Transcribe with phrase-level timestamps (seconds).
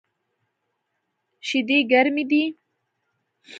[1.47, 2.43] شیدې ګرمی دی